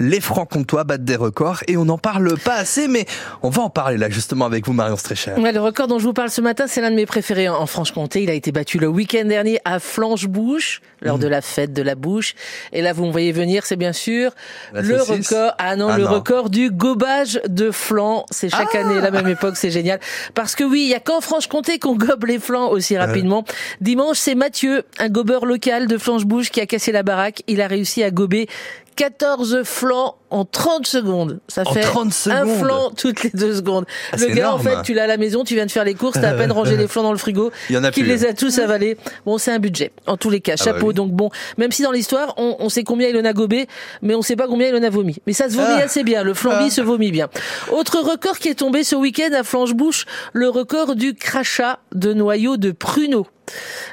[0.00, 3.06] Les francs-comtois battent des records et on n'en parle pas assez, mais
[3.42, 5.34] on va en parler là justement avec vous, Marion Strécher.
[5.38, 7.64] Ouais, le record dont je vous parle ce matin, c'est l'un de mes préférés en
[7.66, 8.24] Franche-Comté.
[8.24, 11.94] Il a été battu le week-end dernier à Flanche-Bouche, lors de la fête de la
[11.94, 12.34] bouche.
[12.72, 14.32] Et là, vous me voyez venir, c'est bien sûr
[14.72, 16.10] La le saucisse record, ah non, Ah le non.
[16.10, 18.26] record du gobage de flancs.
[18.32, 20.00] C'est chaque Ah année, la même époque, c'est génial.
[20.34, 23.44] Parce que oui, il y a qu'en Franche-Comté qu'on gobe les flancs aussi rapidement.
[23.80, 27.42] Dimanche, c'est Mathieu, un gobeur local de Flanche-Bouche qui a cassé la baraque.
[27.46, 28.48] Il a réussi à gober
[28.96, 31.40] 14 flancs en 30 secondes.
[31.48, 33.84] Ça En fait 30 un flanc toutes les deux secondes.
[34.12, 35.94] Ah, le gars, en fait, tu l'as à la maison, tu viens de faire les
[35.94, 38.06] courses, t'as à peine rangé les flancs dans le frigo, Il y en a qu'il
[38.06, 38.96] les a tous avalés.
[39.26, 39.92] Bon, c'est un budget.
[40.06, 40.88] En tous les cas, Ah bah chapeau.
[40.88, 40.94] oui.
[40.94, 43.66] Donc bon, même si dans l'histoire, on, on sait combien il en a gobé,
[44.02, 45.16] mais on sait pas combien il en a vomi.
[45.26, 45.84] Mais ça se vomit Ah.
[45.84, 46.22] assez bien.
[46.24, 47.28] Le flambi se vomit bien.
[47.72, 52.56] Autre record qui est tombé ce week-end à Flanche-Bouche, le record du crachat de noyaux
[52.56, 53.26] de pruneaux.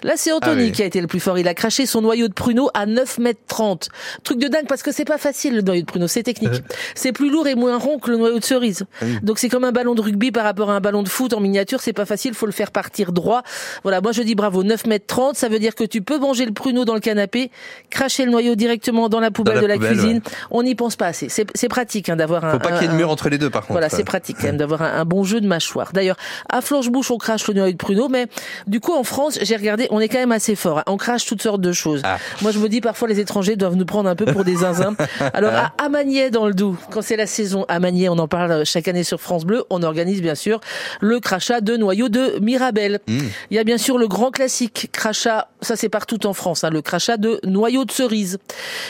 [0.04, 0.72] Là, c'est Anthony Ah oui.
[0.72, 1.38] qui a été le plus fort.
[1.38, 3.90] Il a craché son noyau de pruneau à 9 mètres 30.
[4.24, 6.52] Truc de dingue parce que c'est pas facile le noyau de pruneau, c'est technique.
[6.96, 8.86] C'est plus lourd et moins rond que le noyau de cerise.
[9.02, 9.18] Ah oui.
[9.24, 11.40] Donc c'est comme un ballon de rugby par rapport à un ballon de foot en
[11.40, 13.44] miniature, c'est pas facile, faut le faire partir droit.
[13.84, 16.46] Voilà, moi je dis bravo, 9 mètres 30, ça veut dire que tu peux manger
[16.46, 17.50] le pruneau dans le canapé,
[17.90, 20.22] cracher le noyau directement dans la poubelle la de la poubelle, cuisine.
[20.52, 21.28] On n'y pense pas assez.
[21.30, 23.50] C'est pratique hein, d'avoir un Faut pas qu'il y ait de mur entre les deux
[23.50, 23.74] par contre.
[23.74, 25.92] voilà, c'est pratique quand même d'avoir un, un bon jeu de mâchoire.
[25.94, 26.18] D'ailleurs,
[26.50, 28.28] à Flanche-Bouche, on crache le noyau de pruneau, mais
[28.68, 30.80] du coup, en France, j'ai regardé, on est quand même assez fort.
[30.80, 30.84] hein.
[30.88, 32.02] On crache toutes sortes de choses.
[32.04, 32.18] Ah.
[32.42, 34.96] Moi, je me dis parfois, les étrangers doivent nous prendre un peu pour des zinzins.
[35.34, 38.88] Alors, à Amagné, dans le Doubs, quand c'est la saison Amagné, on en parle chaque
[38.88, 40.60] année sur France Bleu, on organise bien sûr
[41.00, 43.00] le crachat de noyaux de Mirabelle.
[43.08, 46.70] Il y a bien sûr le grand classique crachat, ça c'est partout en France, hein,
[46.70, 48.38] le crachat de noyaux de cerise.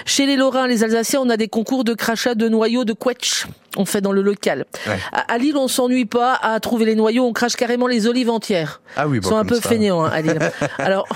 [0.05, 3.45] Chez les Lorrains, les Alsaciens, on a des concours de crachat de noyaux de quetch.
[3.77, 4.65] On fait dans le local.
[4.87, 4.99] Ouais.
[5.13, 8.29] À, à Lille, on s'ennuie pas à trouver les noyaux, on crache carrément les olives
[8.29, 8.81] entières.
[8.97, 10.39] Ah oui, Ils bon, sont un peu fainéants hein, à Lille.
[10.77, 11.07] Alors,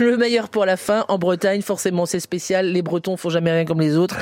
[0.00, 3.64] le meilleur pour la fin, en Bretagne, forcément c'est spécial, les Bretons font jamais rien
[3.64, 4.16] comme les autres.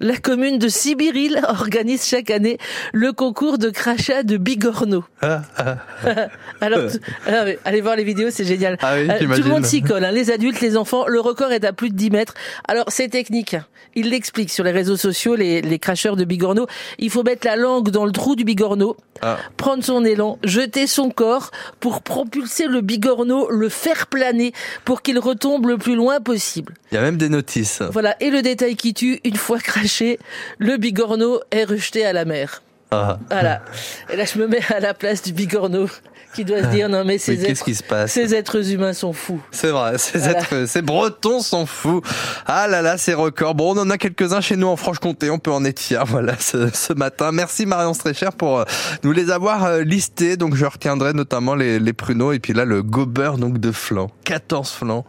[0.00, 2.58] La commune de Sibiril organise chaque année
[2.92, 5.04] le concours de crachat de bigorneau.
[5.22, 5.76] Ah, ah.
[6.60, 8.76] Alors, t- ah allez voir les vidéos, c'est génial.
[8.80, 11.06] Ah oui, Euh, tout le monde s'y colle, hein, les adultes, les enfants.
[11.06, 12.34] Le record est à plus de 10 mètres.
[12.66, 13.56] Alors, c'est technique.
[13.94, 16.66] Il l'explique sur les réseaux sociaux, les, les cracheurs de bigorneau.
[16.98, 19.38] Il faut mettre la langue dans le trou du bigorneau, Ah.
[19.56, 21.50] prendre son élan, jeter son corps
[21.80, 24.52] pour propulser le bigorneau, le faire planer
[24.84, 26.74] pour qu'il retombe le plus loin possible.
[26.90, 27.82] Il y a même des notices.
[27.92, 28.16] Voilà.
[28.20, 30.18] Et le détail qui tue, une fois craché,
[30.58, 32.62] le bigorneau est rejeté à la mer.
[32.90, 33.18] Ah.
[33.30, 33.62] Voilà.
[34.10, 35.88] Et là, je me mets à la place du bigorneau
[36.38, 38.92] qui doit se dire non mais ces Mais êtres, qui se passe ces êtres humains
[38.92, 39.40] sont fous.
[39.50, 40.38] C'est vrai, ces, Voilà.
[40.38, 42.00] êtres- ces Bretons sont fous.
[42.46, 43.56] Ah là là, ces records.
[43.56, 46.34] Bon, on en a quelques-uns chez nous en Franche-Comté, on peut en être fier, voilà,
[46.38, 47.32] ce, ce matin.
[47.32, 48.64] Merci Marion Strécher pour euh,
[49.02, 50.36] nous les avoir euh, listés.
[50.36, 54.10] Donc je retiendrai notamment les, les pruneaux et puis là le gober donc de flanc.
[54.24, 55.04] 14 flancs.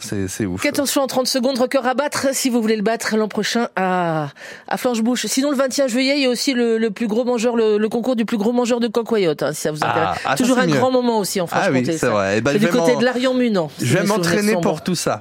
[0.00, 0.62] C'est, c'est ouf.
[0.62, 3.68] 14 fois en 30 secondes, record à battre si vous voulez le battre l'an prochain
[3.76, 4.28] à,
[4.68, 5.26] à Flanche-Bouche.
[5.26, 7.88] Sinon, le 21 juillet, il y a aussi le, le plus gros mangeur, le, le
[7.88, 10.18] concours du plus gros mangeur de cocoyote, hein, si ça vous Ah, intéresse.
[10.24, 10.74] ah, ça, Toujours un mieux.
[10.76, 11.98] grand moment aussi en Ah oui, Franche-Comté.
[11.98, 12.34] c'est vrai.
[12.38, 13.70] Eh ben, du côté de l'Arion-Munant.
[13.78, 15.20] si Je vais m'entraîner pour tout ça.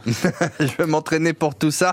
[0.60, 1.88] je vais m'entraîner pour tout ça.